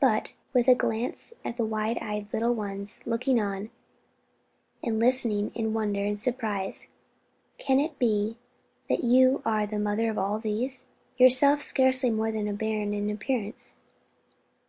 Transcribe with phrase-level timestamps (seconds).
[0.00, 3.70] But," with a glance at the wide eyed little ones, looking on
[4.82, 6.88] and listening in wonder and surprise,
[7.58, 8.36] "can it be
[8.88, 10.86] that you are the mother of all these?
[11.16, 13.76] yourself scarce more than a bairn in appearance."